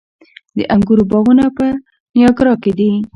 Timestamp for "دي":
2.77-2.91